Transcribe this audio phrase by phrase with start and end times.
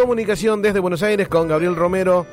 [0.00, 2.24] comunicación desde Buenos Aires con Gabriel Romero,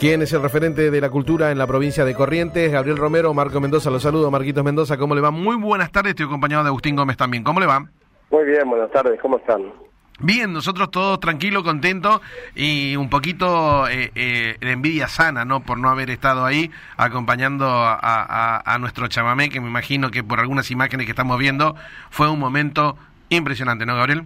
[0.00, 2.72] quien es el referente de la cultura en la provincia de Corrientes.
[2.72, 4.32] Gabriel Romero, Marco Mendoza, los saludo.
[4.32, 5.30] Marquitos Mendoza, ¿cómo le va?
[5.30, 7.44] Muy buenas tardes, estoy acompañado de Agustín Gómez también.
[7.44, 7.86] ¿Cómo le va?
[8.30, 9.72] Muy bien, buenas tardes, ¿cómo están?
[10.18, 12.20] Bien, nosotros todos tranquilos, contentos
[12.56, 15.60] y un poquito eh, eh, de envidia sana, ¿no?
[15.60, 20.40] Por no haber estado ahí acompañando a, a, nuestro chamamé, que me imagino que por
[20.40, 21.76] algunas imágenes que estamos viendo
[22.10, 22.96] fue un momento
[23.28, 24.24] impresionante, ¿no, Gabriel?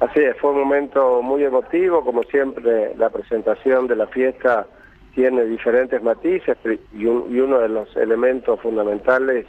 [0.00, 4.66] Así es, fue un momento muy emotivo, como siempre la presentación de la fiesta
[5.14, 6.56] tiene diferentes matices
[6.94, 9.44] y, uno de los elementos fundamentales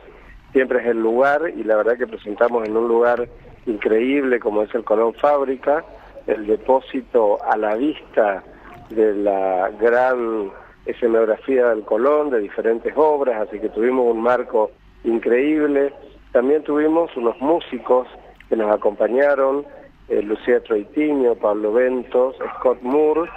[0.52, 3.30] siempre es el lugar y la verdad que presentamos en un lugar
[3.66, 5.86] increíble como es el Colón Fábrica,
[6.28, 8.44] el depósito a la vista
[8.90, 10.52] de la gran
[10.86, 14.72] escenografía del Colón, de diferentes obras, así que tuvimos un marco
[15.06, 15.94] increíble.
[16.34, 18.08] También tuvimos unos músicos
[18.50, 19.66] que nos acompañaron,
[20.12, 23.32] eh, Lucía Troitiño, Pablo Ventos, Scott Moore,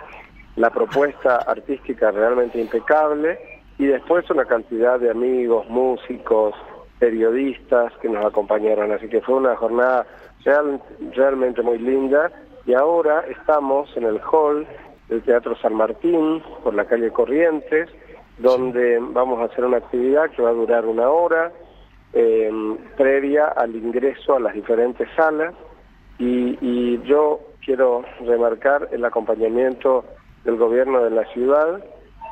[0.57, 3.39] la propuesta artística realmente impecable
[3.79, 6.53] y después una cantidad de amigos, músicos,
[6.99, 8.91] periodistas que nos acompañaron.
[8.91, 10.05] Así que fue una jornada
[11.15, 12.33] realmente muy linda
[12.67, 14.67] y ahora estamos en el hall
[15.09, 17.89] del Teatro San Martín por la calle Corrientes,
[18.39, 21.53] donde vamos a hacer una actividad que va a durar una hora,
[22.13, 22.51] eh,
[22.97, 25.55] previa al ingreso a las diferentes salas
[26.19, 30.05] y, yo quiero remarcar el acompañamiento
[30.45, 31.85] del gobierno de la ciudad,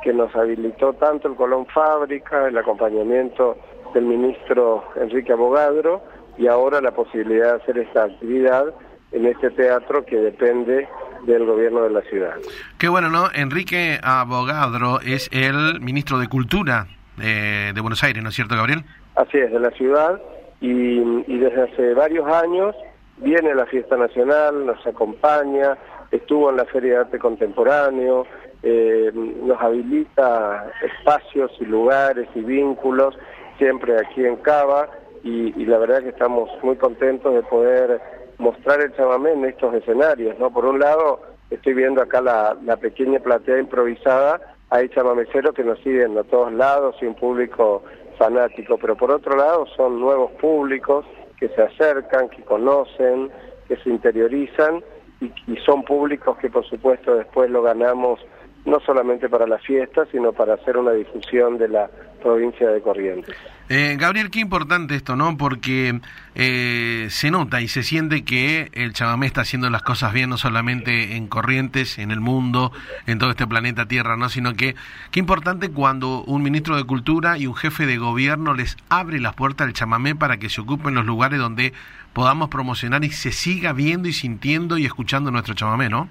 [0.02, 3.56] que nos habilitó tanto el Colón Fábrica, el acompañamiento
[3.94, 6.03] del ministro Enrique Abogadro
[6.38, 8.75] y ahora la posibilidad de hacer esta actividad
[9.12, 10.88] en este teatro que depende
[11.27, 12.34] del gobierno de la ciudad.
[12.78, 13.28] Qué bueno, ¿no?
[13.34, 18.84] Enrique Abogadro es el ministro de Cultura de, Buenos Aires, ¿no es cierto, Gabriel?
[19.14, 20.20] Así es, de la ciudad
[20.60, 22.75] y, y desde hace varios años
[23.23, 25.77] viene la fiesta nacional, nos acompaña,
[26.11, 28.27] estuvo en la Feria de Arte Contemporáneo,
[28.62, 33.17] eh, nos habilita espacios y lugares y vínculos,
[33.59, 34.88] siempre aquí en Cava,
[35.25, 38.00] y, la verdad que estamos muy contentos de poder
[38.38, 40.53] mostrar el chamamé en estos escenarios, ¿no?
[40.53, 44.41] Por un lado, estoy viendo acá la, la pequeña platea improvisada,
[44.71, 47.84] hay chamameceros que nos siguen a todos lados y un público
[48.19, 51.05] fanático, pero por otro lado son nuevos públicos,
[51.42, 53.28] que se acercan, que conocen,
[53.66, 54.80] que se interiorizan
[55.20, 58.20] y, son públicos que por supuesto después lo ganamos
[58.65, 61.91] no solamente para la fiesta, sino para hacer una difusión de la
[62.23, 63.34] provincia de Corrientes.
[63.69, 65.37] Eh, Gabriel, qué importante esto, ¿no?
[65.37, 66.00] Porque
[66.34, 70.37] eh, se nota y se siente que el chamamé está haciendo las cosas bien, no
[70.37, 72.71] solamente en Corrientes, en el mundo,
[73.06, 74.28] en todo este planeta Tierra, ¿no?
[74.28, 74.77] Sino que
[75.11, 79.34] qué importante cuando un ministro de Cultura y un jefe de gobierno les abre las
[79.34, 81.73] puertas del chamamé para que se ocupen los lugares donde
[82.12, 86.09] podamos promocionar y se siga viendo y sintiendo y escuchando nuestro chamamé, ¿no?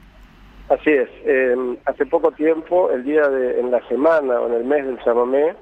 [0.72, 1.10] Así es.
[1.26, 5.04] Eh, hace poco tiempo, el día de, en la semana o en el mes del
[5.04, 5.54] chamamé,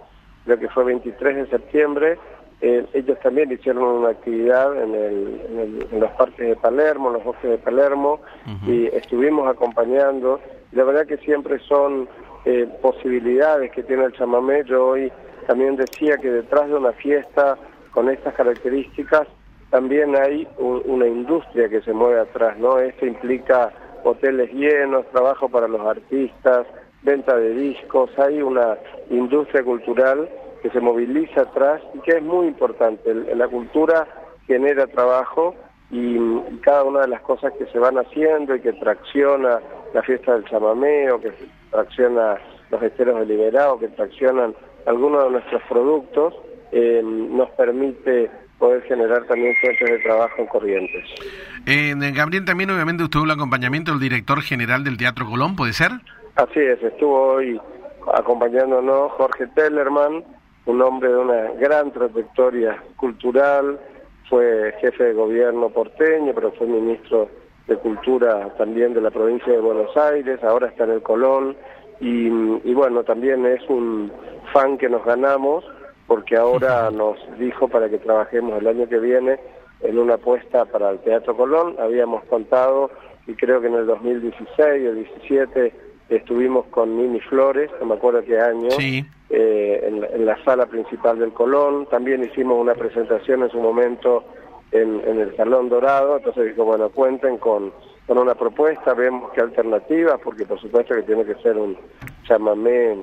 [0.45, 2.19] creo que fue 23 de septiembre,
[2.61, 7.23] eh, ellos también hicieron una actividad en, el, en, los parques de Palermo, en los
[7.23, 8.19] bosques de Palermo,
[8.67, 10.39] y estuvimos acompañando.
[10.73, 12.07] La verdad que siempre son
[12.45, 14.63] eh, posibilidades que tiene el chamamé.
[14.65, 15.11] Yo hoy
[15.47, 17.57] también decía que detrás de una fiesta
[17.91, 19.27] con estas características
[19.71, 22.77] también hay una industria que se mueve atrás, ¿no?
[22.79, 23.71] Esto implica
[24.03, 26.67] hoteles llenos, trabajo para los artistas,
[27.03, 28.77] venta de discos, hay una
[29.09, 30.29] industria cultural
[30.61, 33.13] que se moviliza atrás y que es muy importante.
[33.13, 34.07] La cultura
[34.47, 35.55] genera trabajo
[35.91, 36.17] y,
[36.61, 39.59] cada una de las cosas que se van haciendo y que tracciona
[39.93, 41.31] la fiesta del chamameo, que
[41.71, 42.37] tracciona
[42.69, 44.53] los esteros deliberados, que traccionan
[44.85, 46.35] algunos de nuestros productos,
[46.71, 51.03] eh, nos permite poder generar también fuentes de trabajo en Corrientes.
[51.65, 55.73] Eh, Gabriel, también obviamente usted tuvo el acompañamiento del director general del Teatro Colón, ¿puede
[55.73, 55.91] ser?
[56.35, 57.59] Así es, estuvo hoy
[58.13, 60.23] acompañándonos Jorge Tellerman,
[60.65, 63.79] un hombre de una gran trayectoria cultural,
[64.29, 67.29] fue jefe de gobierno porteño, pero fue ministro
[67.67, 71.55] de Cultura también de la provincia de Buenos Aires, ahora está en el Colón,
[71.99, 74.11] y, y bueno, también es un
[74.53, 75.65] fan que nos ganamos
[76.09, 79.39] porque ahora nos dijo para que trabajemos el año que viene
[79.81, 81.75] en una apuesta para el Teatro Colón.
[81.79, 82.89] Habíamos contado,
[83.27, 85.71] y creo que en el 2016 o 17
[86.09, 91.31] estuvimos con Mini Flores, no me acuerdo qué año, eh, en, la sala principal del
[91.31, 91.85] Colón.
[91.85, 94.23] También hicimos una presentación en su momento
[94.71, 97.71] en, el Salón Dorado, entonces dijo, bueno, cuenten con,
[98.07, 101.77] con una propuesta, vemos qué alternativas, porque por supuesto que tiene que ser un
[102.23, 102.97] chamamé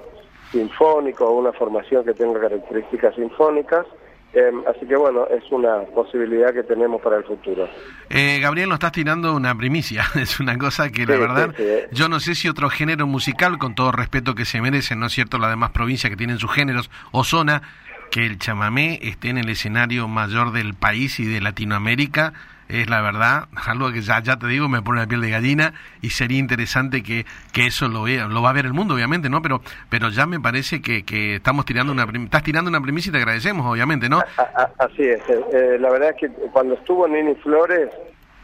[0.52, 3.86] sinfónico o una formación que tenga características sinfónicas.
[4.32, 7.68] Em, así que bueno, es una posibilidad que tenemos para el futuro.
[8.10, 11.54] Eh, Gabriel, nos estás tirando una primicia, es una cosa que la verdad,
[11.90, 15.12] yo no sé si otro género musical, con todo respeto que se merecen, ¿no es
[15.12, 17.62] cierto?, las demás provincias que tienen sus géneros o zona,
[18.10, 22.34] que el chamamé esté en el escenario mayor del país y de Latinoamérica,
[22.68, 25.74] es la verdad, algo que ya, ya te digo, me pone la piel de gallina
[26.02, 29.28] y sería interesante que, que eso lo vea, lo va a ver el mundo, obviamente,
[29.28, 29.42] ¿no?
[29.42, 33.12] Pero, pero ya me parece que, que estamos tirando una, estás tirando una premisa y
[33.12, 34.20] te agradecemos, obviamente, ¿no?
[34.78, 37.90] Así es, eh, eh, la verdad es que cuando estuvo Nini Flores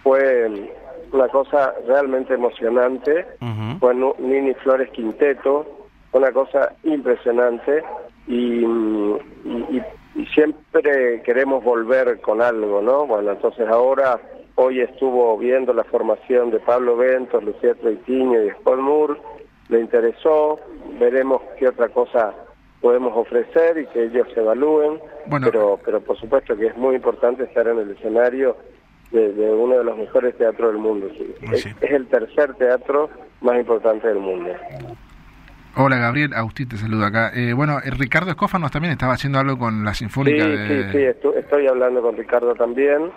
[0.02, 0.70] fue
[1.12, 3.26] una cosa realmente emocionante,
[3.78, 7.82] fue Nini Flores Quinteto, una cosa impresionante
[8.26, 9.82] y, y y
[10.34, 13.06] siempre queremos volver con algo, ¿no?
[13.06, 14.20] Bueno, entonces ahora,
[14.56, 19.14] hoy estuvo viendo la formación de Pablo Ventos, Lucía Treitiño y Sport Moore,
[19.68, 20.60] le interesó,
[20.98, 22.34] veremos qué otra cosa
[22.80, 25.00] podemos ofrecer y que ellos evalúen,
[25.44, 28.56] pero, pero por supuesto que es muy importante estar en el escenario
[29.12, 31.08] de, uno de los mejores teatros del mundo.
[31.52, 33.08] es el tercer teatro
[33.40, 34.50] más importante del mundo.
[35.74, 37.32] Hola Gabriel, Agustín te saludo acá.
[37.34, 40.98] Eh, bueno, eh, Ricardo Escófanos también estaba haciendo algo con la Sinfónica sí, Sí, sí,
[41.38, 43.10] estoy hablando con Ricardo también.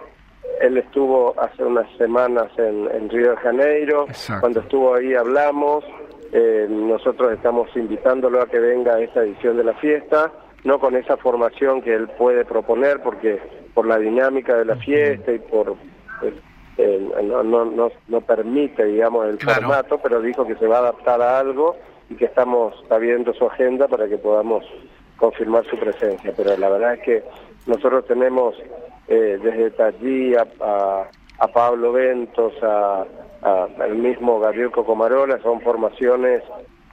[0.62, 4.08] Él estuvo hace unas semanas en, Río de Janeiro.
[4.40, 5.84] Cuando estuvo ahí hablamos.
[6.32, 10.32] Eh, nosotros estamos invitándolo a que venga a esta edición de la fiesta,
[10.64, 13.40] no con esa formación que él puede proponer, porque
[13.74, 15.76] por la dinámica de la fiesta y por...
[17.24, 21.40] no, no, no, permite, digamos, el formato, pero dijo que se va a adaptar a
[21.40, 21.76] algo
[22.10, 24.64] y que estamos viendo su agenda para que podamos
[25.18, 26.34] confirmar su presencia.
[26.36, 27.24] Pero la verdad es que
[27.66, 28.56] nosotros tenemos
[29.08, 30.46] eh, desde Tallí a,
[31.40, 33.06] a, Pablo Ventos, a,
[33.42, 36.42] al mismo Gabriel Cocomarola, son formaciones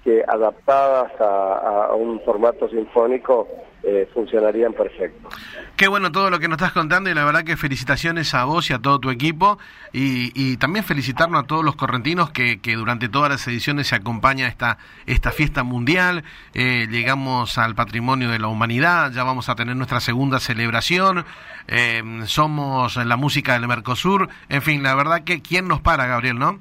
[0.02, 3.48] que adaptadas a, un formato sinfónico
[3.84, 5.28] eh, funcionarían perfecto.
[5.76, 8.70] Qué bueno todo lo que nos estás contando y la verdad que felicitaciones a vos
[8.70, 9.58] y a todo tu equipo
[9.92, 14.78] y, también felicitarnos a todos los correntinos que, durante todas las ediciones se acompaña esta,
[15.06, 16.24] esta fiesta mundial.
[16.54, 21.24] Eh, llegamos al patrimonio de la humanidad, ya vamos a tener nuestra segunda celebración.
[21.68, 24.28] Eh, somos la música del Mercosur.
[24.48, 26.60] En fin, la verdad que ¿quién nos para, Gabriel, no?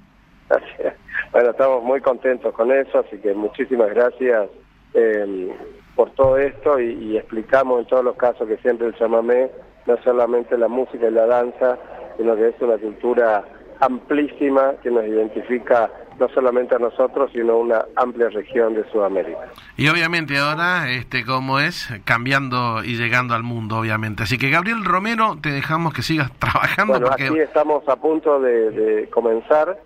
[1.31, 4.49] Bueno, estamos muy contentos con eso, así que muchísimas gracias
[4.93, 5.55] eh,
[5.95, 9.49] por todo esto y, explicamos en todos los casos que siempre el chamamé
[9.85, 11.77] no solamente la música y la danza,
[12.17, 13.43] sino que es una cultura
[13.79, 15.89] amplísima que nos identifica
[16.19, 19.49] no solamente a nosotros, sino a una amplia región de Sudamérica.
[19.75, 24.23] Y obviamente ahora, este, como es, cambiando y llegando al mundo, obviamente.
[24.23, 26.99] Así que Gabriel Romero, te dejamos que sigas trabajando.
[26.99, 29.79] Bueno, aquí estamos a punto de comenzar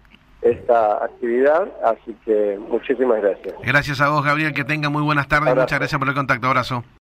[0.46, 3.56] esta actividad, así que muchísimas gracias.
[3.64, 6.86] Gracias a vos, Gabriel, que tenga muy buenas tardes, muchas gracias por el contacto, abrazo.